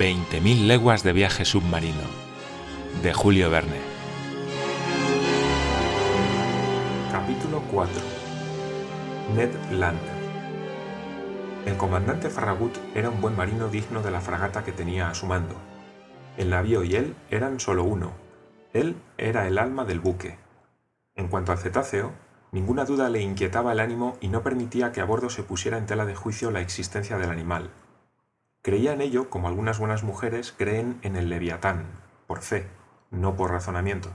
20.000 0.00 0.66
leguas 0.66 1.02
de 1.02 1.12
viaje 1.12 1.44
submarino, 1.44 2.00
de 3.02 3.12
Julio 3.12 3.50
Verne. 3.50 3.76
Capítulo 7.12 7.62
4 7.70 7.92
Ned 9.36 9.50
Land 9.72 10.00
El 11.66 11.76
comandante 11.76 12.30
Farragut 12.30 12.74
era 12.94 13.10
un 13.10 13.20
buen 13.20 13.36
marino 13.36 13.68
digno 13.68 14.00
de 14.00 14.10
la 14.10 14.22
fragata 14.22 14.64
que 14.64 14.72
tenía 14.72 15.10
a 15.10 15.14
su 15.14 15.26
mando. 15.26 15.56
El 16.38 16.48
navío 16.48 16.82
y 16.82 16.96
él 16.96 17.14
eran 17.28 17.60
solo 17.60 17.84
uno. 17.84 18.12
Él 18.72 18.96
era 19.18 19.46
el 19.48 19.58
alma 19.58 19.84
del 19.84 20.00
buque. 20.00 20.38
En 21.14 21.28
cuanto 21.28 21.52
al 21.52 21.58
cetáceo, 21.58 22.12
ninguna 22.52 22.86
duda 22.86 23.10
le 23.10 23.20
inquietaba 23.20 23.72
el 23.72 23.80
ánimo 23.80 24.16
y 24.22 24.28
no 24.28 24.42
permitía 24.42 24.92
que 24.92 25.02
a 25.02 25.04
bordo 25.04 25.28
se 25.28 25.42
pusiera 25.42 25.76
en 25.76 25.84
tela 25.84 26.06
de 26.06 26.14
juicio 26.14 26.50
la 26.50 26.62
existencia 26.62 27.18
del 27.18 27.28
animal. 27.28 27.70
Creía 28.62 28.92
en 28.92 29.00
ello 29.00 29.30
como 29.30 29.48
algunas 29.48 29.78
buenas 29.78 30.02
mujeres 30.02 30.54
creen 30.56 30.98
en 31.02 31.16
el 31.16 31.30
leviatán, 31.30 31.86
por 32.26 32.42
fe, 32.42 32.68
no 33.10 33.34
por 33.34 33.50
razonamiento. 33.50 34.10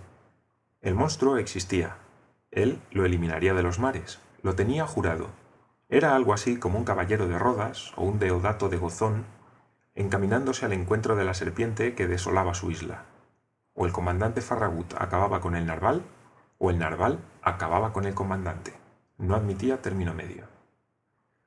El 0.81 0.93
monstruo 0.93 1.37
existía. 1.37 1.97
Él 2.51 2.79
lo 2.91 3.05
eliminaría 3.05 3.55
de 3.55 3.63
los 3.63 3.79
mares. 3.79 4.19
Lo 4.43 4.53
tenía 4.53 4.85
jurado. 4.85 5.29
Era 5.89 6.15
algo 6.15 6.31
así 6.31 6.57
como 6.57 6.77
un 6.77 6.85
caballero 6.85 7.27
de 7.27 7.39
Rodas 7.39 7.91
o 7.95 8.03
un 8.03 8.19
deodato 8.19 8.69
de 8.69 8.77
Gozón 8.77 9.25
encaminándose 9.95 10.65
al 10.65 10.73
encuentro 10.73 11.15
de 11.15 11.23
la 11.23 11.33
serpiente 11.33 11.95
que 11.95 12.07
desolaba 12.07 12.53
su 12.53 12.69
isla. 12.69 13.05
O 13.73 13.85
el 13.85 13.93
comandante 13.93 14.41
Farragut 14.41 14.93
acababa 14.99 15.41
con 15.41 15.55
el 15.55 15.65
narval, 15.65 16.03
o 16.59 16.69
el 16.69 16.77
narval 16.79 17.19
acababa 17.41 17.93
con 17.93 18.05
el 18.05 18.13
comandante. 18.13 18.73
No 19.17 19.35
admitía 19.35 19.81
término 19.81 20.13
medio. 20.13 20.43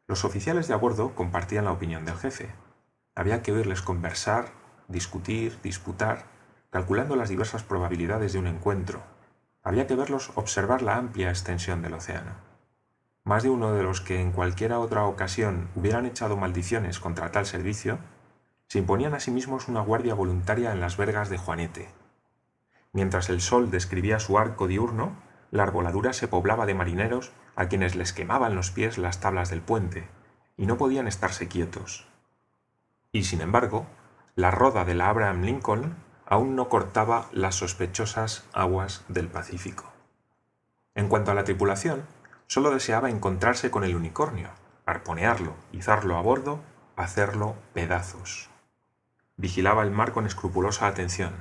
Los 0.07 0.25
oficiales 0.25 0.67
de 0.67 0.75
a 0.75 0.79
bordo 0.79 1.15
compartían 1.15 1.67
la 1.67 1.73
opinión 1.73 2.05
del 2.05 2.17
jefe, 2.17 2.49
había 3.19 3.43
que 3.43 3.51
oírles 3.51 3.83
conversar, 3.83 4.53
discutir, 4.87 5.59
disputar, 5.61 6.27
calculando 6.71 7.17
las 7.17 7.29
diversas 7.29 7.65
probabilidades 7.65 8.33
de 8.33 8.39
un 8.39 8.47
encuentro. 8.47 9.03
Había 9.65 9.89
que 9.89 9.97
verlos 9.97 10.31
observar 10.37 10.83
la 10.83 10.95
amplia 10.95 11.29
extensión 11.29 11.83
del 11.83 11.95
océano. 11.95 12.31
Más 13.25 13.43
de 13.43 13.51
uno 13.51 13.73
de 13.73 13.83
los 13.83 14.01
que 14.01 14.21
en 14.21 14.31
cualquiera 14.31 14.79
otra 14.79 15.05
ocasión 15.05 15.69
hubieran 15.75 16.07
echado 16.07 16.37
maldiciones 16.37 17.01
contra 17.01 17.33
tal 17.33 17.45
servicio, 17.45 17.99
se 18.69 18.79
imponían 18.79 19.15
a 19.15 19.21
sí 19.21 19.33
mismos 19.33 19.67
una 19.67 19.81
guardia 19.81 20.15
voluntaria 20.15 20.71
en 20.71 20.81
las 20.81 20.97
vergas 20.97 21.29
de 21.29 21.39
Juanete. 21.39 21.89
Mientras 22.93 23.31
el 23.31 23.41
sol 23.41 23.73
describía 23.73 24.21
su 24.21 24.39
arco 24.39 24.69
diurno, 24.69 25.17
la 25.51 25.65
arboladura 25.65 26.13
se 26.13 26.29
poblaba 26.29 26.67
de 26.67 26.75
marineros 26.75 27.33
a 27.57 27.67
quienes 27.67 27.97
les 27.97 28.13
quemaban 28.13 28.55
los 28.55 28.71
pies 28.71 28.97
las 28.97 29.19
tablas 29.19 29.51
del 29.51 29.61
puente, 29.61 30.07
y 30.57 30.67
no 30.67 30.79
podían 30.79 31.09
estarse 31.09 31.49
quietos. 31.49 32.08
Y 33.19 33.25
sin 33.25 33.41
embargo, 33.41 33.85
la 34.37 34.53
roda 34.53 34.85
de 34.85 34.95
la 34.95 35.09
Abraham 35.09 35.43
Lincoln 35.43 35.97
aún 36.25 36.55
no 36.55 36.69
cortaba 36.69 37.27
las 37.33 37.57
sospechosas 37.57 38.45
aguas 38.53 39.05
del 39.09 39.27
Pacífico. 39.27 39.91
En 40.95 41.09
cuanto 41.09 41.33
a 41.33 41.35
la 41.35 41.43
tripulación, 41.43 42.05
solo 42.47 42.71
deseaba 42.71 43.11
encontrarse 43.11 43.73
con 43.73 43.83
el 43.83 43.97
unicornio, 43.97 44.51
arponearlo, 44.87 45.55
izarlo 45.73 46.17
a 46.17 46.23
bordo, 46.23 46.61
hacerlo 46.95 47.57
pedazos. 47.75 48.51
Vigilaba 49.37 49.83
el 49.83 49.91
mar 49.91 50.13
con 50.13 50.25
escrupulosa 50.25 50.87
atención. 50.87 51.33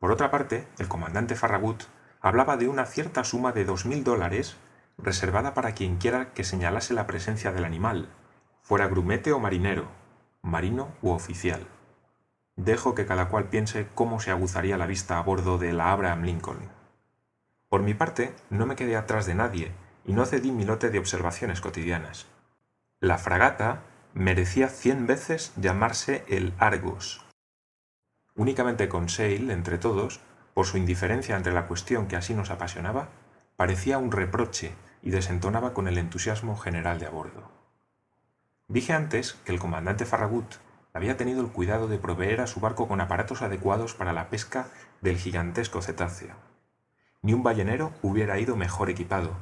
Por 0.00 0.10
otra 0.10 0.32
parte, 0.32 0.66
el 0.78 0.88
comandante 0.88 1.36
Farragut 1.36 1.84
hablaba 2.20 2.56
de 2.56 2.66
una 2.66 2.86
cierta 2.86 3.22
suma 3.22 3.52
de 3.52 3.64
dos 3.64 3.86
mil 3.86 4.02
dólares 4.02 4.56
reservada 4.98 5.54
para 5.54 5.74
quien 5.74 5.96
quiera 5.98 6.32
que 6.32 6.42
señalase 6.42 6.92
la 6.92 7.06
presencia 7.06 7.52
del 7.52 7.64
animal, 7.64 8.08
fuera 8.62 8.88
grumete 8.88 9.32
o 9.32 9.38
marinero, 9.38 9.86
marino 10.44 10.94
u 11.00 11.10
oficial. 11.10 11.66
Dejo 12.54 12.94
que 12.94 13.06
cada 13.06 13.28
cual 13.28 13.48
piense 13.48 13.88
cómo 13.94 14.20
se 14.20 14.30
aguzaría 14.30 14.76
la 14.76 14.86
vista 14.86 15.18
a 15.18 15.22
bordo 15.22 15.58
de 15.58 15.72
la 15.72 15.90
Abraham 15.90 16.22
Lincoln. 16.22 16.70
Por 17.70 17.82
mi 17.82 17.94
parte, 17.94 18.36
no 18.50 18.66
me 18.66 18.76
quedé 18.76 18.96
atrás 18.96 19.24
de 19.26 19.34
nadie 19.34 19.72
y 20.04 20.12
no 20.12 20.26
cedí 20.26 20.52
mi 20.52 20.64
lote 20.64 20.90
de 20.90 20.98
observaciones 20.98 21.62
cotidianas. 21.62 22.26
La 23.00 23.16
fragata 23.16 23.82
merecía 24.12 24.68
cien 24.68 25.06
veces 25.06 25.52
llamarse 25.56 26.24
el 26.28 26.52
Argos. 26.58 27.24
Únicamente 28.36 28.88
con 28.88 29.08
Sale, 29.08 29.50
entre 29.52 29.78
todos, 29.78 30.20
por 30.52 30.66
su 30.66 30.76
indiferencia 30.76 31.36
entre 31.36 31.54
la 31.54 31.66
cuestión 31.66 32.06
que 32.06 32.16
así 32.16 32.34
nos 32.34 32.50
apasionaba, 32.50 33.08
parecía 33.56 33.96
un 33.96 34.12
reproche 34.12 34.74
y 35.02 35.10
desentonaba 35.10 35.72
con 35.72 35.88
el 35.88 35.96
entusiasmo 35.96 36.56
general 36.56 36.98
de 36.98 37.06
a 37.06 37.10
bordo. 37.10 37.63
Dije 38.68 38.94
antes 38.94 39.34
que 39.44 39.52
el 39.52 39.58
comandante 39.58 40.06
Farragut 40.06 40.54
había 40.94 41.16
tenido 41.16 41.42
el 41.42 41.48
cuidado 41.48 41.86
de 41.86 41.98
proveer 41.98 42.40
a 42.40 42.46
su 42.46 42.60
barco 42.60 42.88
con 42.88 43.00
aparatos 43.00 43.42
adecuados 43.42 43.94
para 43.94 44.12
la 44.12 44.30
pesca 44.30 44.68
del 45.02 45.18
gigantesco 45.18 45.82
cetáceo. 45.82 46.34
Ni 47.20 47.34
un 47.34 47.42
ballenero 47.42 47.92
hubiera 48.00 48.38
ido 48.38 48.56
mejor 48.56 48.88
equipado. 48.88 49.32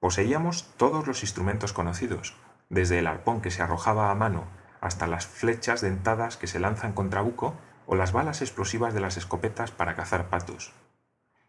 Poseíamos 0.00 0.74
todos 0.76 1.06
los 1.06 1.22
instrumentos 1.22 1.72
conocidos, 1.72 2.36
desde 2.70 2.98
el 2.98 3.06
arpón 3.06 3.40
que 3.40 3.50
se 3.50 3.62
arrojaba 3.62 4.10
a 4.10 4.14
mano 4.14 4.44
hasta 4.80 5.06
las 5.06 5.26
flechas 5.26 5.80
dentadas 5.80 6.36
que 6.36 6.46
se 6.46 6.58
lanzan 6.58 6.92
contra 6.92 7.20
buco 7.20 7.54
o 7.86 7.94
las 7.94 8.12
balas 8.12 8.40
explosivas 8.40 8.94
de 8.94 9.00
las 9.00 9.16
escopetas 9.16 9.70
para 9.70 9.94
cazar 9.94 10.28
patos. 10.28 10.72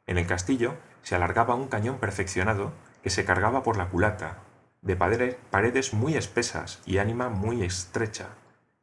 En 0.06 0.17
el 0.17 0.28
castillo 0.28 0.75
se 1.01 1.16
alargaba 1.16 1.56
un 1.56 1.67
cañón 1.67 1.97
perfeccionado 1.97 2.73
que 3.01 3.09
se 3.09 3.25
cargaba 3.25 3.63
por 3.63 3.78
la 3.78 3.88
culata, 3.88 4.40
de 4.81 4.95
paredes 4.95 5.93
muy 5.93 6.15
espesas 6.15 6.81
y 6.87 6.97
ánima 6.97 7.29
muy 7.29 7.63
estrecha, 7.63 8.29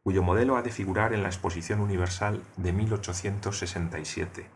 cuyo 0.04 0.22
modelo 0.22 0.56
ha 0.56 0.62
de 0.62 0.70
figurar 0.70 1.12
en 1.12 1.22
la 1.22 1.28
Exposición 1.28 1.80
Universal 1.80 2.42
de 2.56 2.72
1867. 2.72 4.48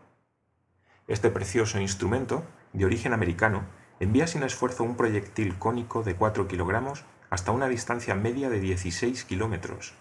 Este 1.07 1.29
precioso 1.29 1.79
instrumento, 1.81 2.45
de 2.71 2.85
origen 2.85 3.11
americano, 3.11 3.63
envía 3.99 4.25
sin 4.25 4.43
esfuerzo 4.43 4.85
un 4.85 4.95
proyectil 4.95 5.59
cónico 5.59 6.01
de 6.01 6.15
4 6.15 6.47
kilogramos 6.47 7.03
hasta 7.29 7.51
una 7.51 7.67
distancia 7.67 8.15
media 8.15 8.49
de 8.49 8.61
16 8.61 9.25
kilómetros. 9.25 9.95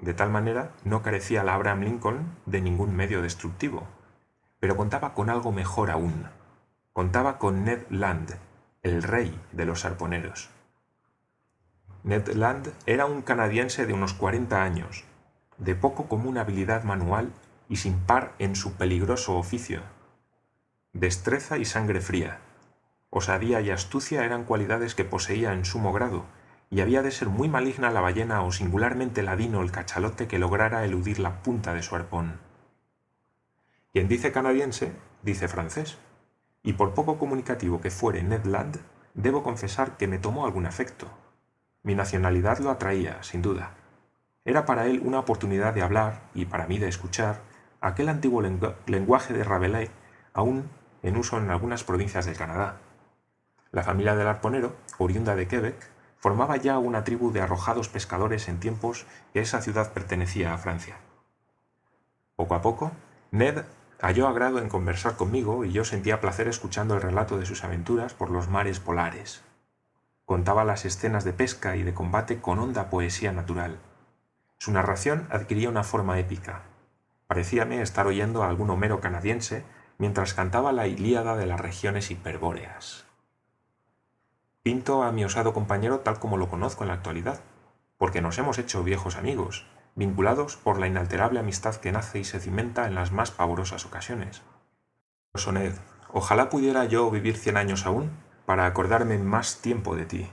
De 0.00 0.12
tal 0.12 0.30
manera 0.30 0.72
no 0.84 1.02
carecía 1.02 1.44
la 1.44 1.54
Abraham 1.54 1.82
Lincoln 1.82 2.36
de 2.46 2.60
ningún 2.60 2.96
medio 2.96 3.22
destructivo, 3.22 3.86
pero 4.58 4.76
contaba 4.76 5.14
con 5.14 5.30
algo 5.30 5.52
mejor 5.52 5.90
aún. 5.90 6.26
Contaba 6.92 7.38
con 7.38 7.64
Ned 7.64 7.86
Land, 7.90 8.38
el 8.88 9.02
rey 9.02 9.38
de 9.52 9.64
los 9.64 9.84
arponeros. 9.84 10.50
Ned 12.04 12.28
Land 12.28 12.72
era 12.86 13.06
un 13.06 13.22
canadiense 13.22 13.86
de 13.86 13.92
unos 13.92 14.14
40 14.14 14.62
años, 14.62 15.04
de 15.58 15.74
poco 15.74 16.08
común 16.08 16.38
habilidad 16.38 16.84
manual 16.84 17.32
y 17.68 17.76
sin 17.76 17.98
par 17.98 18.34
en 18.38 18.56
su 18.56 18.74
peligroso 18.74 19.36
oficio. 19.36 19.82
Destreza 20.92 21.58
y 21.58 21.64
sangre 21.64 22.00
fría, 22.00 22.38
osadía 23.10 23.60
y 23.60 23.70
astucia 23.70 24.24
eran 24.24 24.44
cualidades 24.44 24.94
que 24.94 25.04
poseía 25.04 25.52
en 25.52 25.64
sumo 25.64 25.92
grado, 25.92 26.24
y 26.70 26.80
había 26.80 27.02
de 27.02 27.10
ser 27.10 27.28
muy 27.28 27.48
maligna 27.48 27.90
la 27.90 28.00
ballena 28.00 28.42
o 28.42 28.52
singularmente 28.52 29.22
ladino 29.22 29.62
el 29.62 29.70
cachalote 29.70 30.28
que 30.28 30.38
lograra 30.38 30.84
eludir 30.84 31.18
la 31.18 31.42
punta 31.42 31.74
de 31.74 31.82
su 31.82 31.96
arpón. 31.96 32.40
Quien 33.92 34.08
dice 34.08 34.32
canadiense, 34.32 34.92
dice 35.22 35.48
francés 35.48 35.98
y 36.62 36.74
por 36.74 36.94
poco 36.94 37.18
comunicativo 37.18 37.80
que 37.80 37.90
fuere 37.90 38.22
Ned 38.22 38.44
Land, 38.44 38.78
debo 39.14 39.42
confesar 39.42 39.96
que 39.96 40.06
me 40.06 40.18
tomó 40.18 40.44
algún 40.44 40.66
afecto. 40.66 41.08
Mi 41.82 41.94
nacionalidad 41.94 42.58
lo 42.58 42.70
atraía, 42.70 43.22
sin 43.22 43.42
duda. 43.42 43.74
Era 44.44 44.64
para 44.64 44.86
él 44.86 45.00
una 45.04 45.18
oportunidad 45.18 45.74
de 45.74 45.82
hablar, 45.82 46.22
y 46.34 46.46
para 46.46 46.66
mí 46.66 46.78
de 46.78 46.88
escuchar, 46.88 47.40
aquel 47.80 48.08
antiguo 48.08 48.42
lenguaje 48.86 49.34
de 49.34 49.44
Rabelais, 49.44 49.90
aún 50.32 50.70
en 51.02 51.16
uso 51.16 51.38
en 51.38 51.50
algunas 51.50 51.84
provincias 51.84 52.26
del 52.26 52.36
Canadá. 52.36 52.76
La 53.70 53.82
familia 53.82 54.16
del 54.16 54.26
arponero, 54.26 54.74
oriunda 54.98 55.36
de 55.36 55.46
Quebec, 55.46 55.76
formaba 56.18 56.56
ya 56.56 56.78
una 56.78 57.04
tribu 57.04 57.32
de 57.32 57.40
arrojados 57.40 57.88
pescadores 57.88 58.48
en 58.48 58.58
tiempos 58.60 59.06
que 59.32 59.40
esa 59.40 59.60
ciudad 59.60 59.92
pertenecía 59.92 60.52
a 60.52 60.58
Francia. 60.58 60.96
Poco 62.36 62.54
a 62.54 62.62
poco, 62.62 62.92
Ned 63.30 63.64
Halló 64.00 64.28
agrado 64.28 64.60
en 64.60 64.68
conversar 64.68 65.16
conmigo 65.16 65.64
y 65.64 65.72
yo 65.72 65.84
sentía 65.84 66.20
placer 66.20 66.46
escuchando 66.46 66.94
el 66.94 67.02
relato 67.02 67.36
de 67.36 67.46
sus 67.46 67.64
aventuras 67.64 68.14
por 68.14 68.30
los 68.30 68.48
mares 68.48 68.78
polares. 68.78 69.42
Contaba 70.24 70.64
las 70.64 70.84
escenas 70.84 71.24
de 71.24 71.32
pesca 71.32 71.74
y 71.74 71.82
de 71.82 71.94
combate 71.94 72.40
con 72.40 72.60
honda 72.60 72.90
poesía 72.90 73.32
natural. 73.32 73.78
Su 74.58 74.70
narración 74.70 75.26
adquiría 75.30 75.68
una 75.68 75.82
forma 75.82 76.18
épica. 76.20 76.62
Parecíame 77.26 77.82
estar 77.82 78.06
oyendo 78.06 78.44
a 78.44 78.48
algún 78.48 78.70
Homero 78.70 79.00
canadiense 79.00 79.64
mientras 79.98 80.32
cantaba 80.32 80.70
la 80.72 80.86
Ilíada 80.86 81.36
de 81.36 81.46
las 81.46 81.60
regiones 81.60 82.10
hiperbóreas. 82.12 83.04
Pinto 84.62 85.02
a 85.02 85.10
mi 85.10 85.24
osado 85.24 85.52
compañero 85.52 86.00
tal 86.00 86.20
como 86.20 86.36
lo 86.36 86.48
conozco 86.48 86.84
en 86.84 86.88
la 86.88 86.94
actualidad, 86.94 87.40
porque 87.96 88.20
nos 88.20 88.38
hemos 88.38 88.58
hecho 88.58 88.84
viejos 88.84 89.16
amigos, 89.16 89.66
vinculados 89.98 90.56
por 90.56 90.78
la 90.78 90.86
inalterable 90.86 91.40
amistad 91.40 91.74
que 91.74 91.90
nace 91.90 92.20
y 92.20 92.24
se 92.24 92.38
cimenta 92.38 92.86
en 92.86 92.94
las 92.94 93.10
más 93.10 93.32
pavorosas 93.32 93.84
ocasiones. 93.84 94.42
Soned, 95.34 95.74
ojalá 96.12 96.48
pudiera 96.50 96.84
yo 96.84 97.10
vivir 97.10 97.36
cien 97.36 97.56
años 97.56 97.84
aún 97.84 98.10
para 98.46 98.66
acordarme 98.66 99.18
más 99.18 99.60
tiempo 99.60 99.96
de 99.96 100.06
ti. 100.06 100.30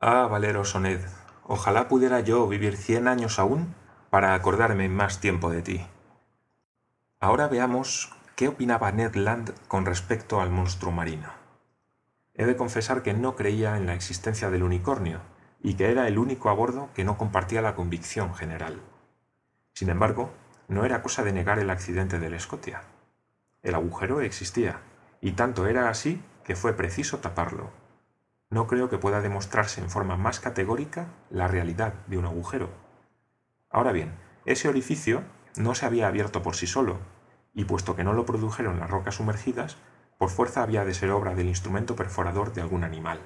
Ah, 0.00 0.28
Valero 0.30 0.64
Soned, 0.64 1.00
ojalá 1.42 1.88
pudiera 1.88 2.20
yo 2.20 2.46
vivir 2.46 2.76
cien 2.76 3.08
años 3.08 3.40
aún 3.40 3.74
para 4.10 4.34
acordarme 4.34 4.88
más 4.88 5.18
tiempo 5.20 5.50
de 5.50 5.62
ti. 5.62 5.86
Ahora 7.18 7.48
veamos 7.48 8.14
qué 8.36 8.46
opinaba 8.46 8.92
Ned 8.92 9.16
Land 9.16 9.54
con 9.66 9.86
respecto 9.86 10.40
al 10.40 10.50
monstruo 10.50 10.92
marino. 10.92 11.30
He 12.34 12.46
de 12.46 12.56
confesar 12.56 13.02
que 13.02 13.12
no 13.12 13.34
creía 13.34 13.76
en 13.76 13.86
la 13.86 13.94
existencia 13.94 14.50
del 14.50 14.62
unicornio 14.62 15.20
y 15.62 15.74
que 15.74 15.90
era 15.90 16.08
el 16.08 16.18
único 16.18 16.50
a 16.50 16.54
bordo 16.54 16.90
que 16.94 17.04
no 17.04 17.16
compartía 17.16 17.62
la 17.62 17.74
convicción 17.74 18.34
general. 18.34 18.80
Sin 19.72 19.88
embargo, 19.88 20.30
no 20.68 20.84
era 20.84 21.02
cosa 21.02 21.22
de 21.22 21.32
negar 21.32 21.58
el 21.58 21.70
accidente 21.70 22.18
del 22.18 22.38
Scotia. 22.38 22.82
El 23.62 23.74
agujero 23.74 24.20
existía, 24.20 24.80
y 25.20 25.32
tanto 25.32 25.66
era 25.66 25.88
así 25.88 26.20
que 26.44 26.56
fue 26.56 26.72
preciso 26.72 27.18
taparlo. 27.18 27.70
No 28.50 28.66
creo 28.66 28.90
que 28.90 28.98
pueda 28.98 29.20
demostrarse 29.20 29.80
en 29.80 29.88
forma 29.88 30.16
más 30.16 30.40
categórica 30.40 31.06
la 31.30 31.46
realidad 31.46 31.94
de 32.08 32.18
un 32.18 32.26
agujero. 32.26 32.68
Ahora 33.70 33.92
bien, 33.92 34.12
ese 34.44 34.68
orificio 34.68 35.22
no 35.56 35.74
se 35.74 35.86
había 35.86 36.08
abierto 36.08 36.42
por 36.42 36.56
sí 36.56 36.66
solo, 36.66 36.98
y 37.54 37.64
puesto 37.64 37.94
que 37.94 38.04
no 38.04 38.12
lo 38.12 38.26
produjeron 38.26 38.80
las 38.80 38.90
rocas 38.90 39.14
sumergidas, 39.14 39.76
por 40.18 40.30
fuerza 40.30 40.62
había 40.62 40.84
de 40.84 40.94
ser 40.94 41.10
obra 41.10 41.34
del 41.34 41.48
instrumento 41.48 41.96
perforador 41.96 42.52
de 42.52 42.62
algún 42.62 42.84
animal. 42.84 43.20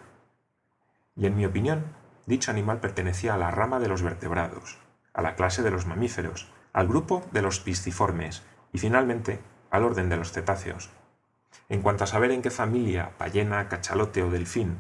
Y 1.14 1.26
en 1.26 1.36
mi 1.36 1.46
opinión, 1.46 1.84
dicho 2.26 2.50
animal 2.50 2.80
pertenecía 2.80 3.34
a 3.34 3.38
la 3.38 3.50
rama 3.50 3.78
de 3.78 3.88
los 3.88 4.02
vertebrados, 4.02 4.78
a 5.14 5.22
la 5.22 5.34
clase 5.34 5.62
de 5.62 5.70
los 5.70 5.86
mamíferos, 5.86 6.52
al 6.72 6.88
grupo 6.88 7.24
de 7.32 7.42
los 7.42 7.60
pisciformes 7.60 8.42
y 8.72 8.78
finalmente 8.78 9.40
al 9.70 9.84
orden 9.84 10.08
de 10.08 10.16
los 10.16 10.32
cetáceos. 10.32 10.90
En 11.68 11.82
cuanto 11.82 12.04
a 12.04 12.06
saber 12.06 12.30
en 12.30 12.42
qué 12.42 12.50
familia, 12.50 13.12
ballena, 13.18 13.68
cachalote 13.68 14.22
o 14.22 14.30
delfín, 14.30 14.76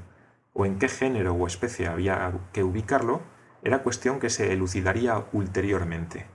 o 0.52 0.66
en 0.66 0.78
qué 0.78 0.88
género 0.88 1.34
o 1.34 1.46
especie 1.46 1.86
había 1.86 2.32
que 2.52 2.64
ubicarlo, 2.64 3.22
era 3.62 3.82
cuestión 3.82 4.20
que 4.20 4.30
se 4.30 4.52
elucidaría 4.52 5.24
ulteriormente. 5.32 6.26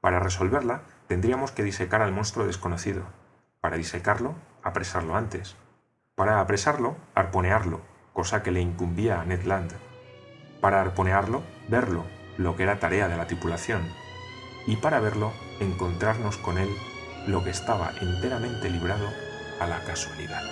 Para 0.00 0.20
resolverla, 0.20 0.82
tendríamos 1.06 1.50
que 1.52 1.62
disecar 1.62 2.02
al 2.02 2.12
monstruo 2.12 2.46
desconocido. 2.46 3.04
Para 3.60 3.76
disecarlo, 3.76 4.34
apresarlo 4.62 5.16
antes. 5.16 5.56
Para 6.14 6.40
apresarlo, 6.40 6.96
arponearlo, 7.14 7.80
cosa 8.12 8.42
que 8.42 8.50
le 8.50 8.60
incumbía 8.60 9.20
a 9.20 9.24
Ned 9.24 9.44
Land. 9.44 9.87
Para 10.60 10.80
arponearlo, 10.80 11.42
verlo, 11.68 12.04
lo 12.36 12.56
que 12.56 12.64
era 12.64 12.78
tarea 12.78 13.08
de 13.08 13.16
la 13.16 13.26
tripulación. 13.26 13.82
Y 14.66 14.76
para 14.76 15.00
verlo, 15.00 15.32
encontrarnos 15.60 16.36
con 16.36 16.58
él, 16.58 16.68
lo 17.26 17.44
que 17.44 17.50
estaba 17.50 17.92
enteramente 18.00 18.68
librado 18.68 19.08
a 19.60 19.66
la 19.66 19.80
casualidad. 19.84 20.42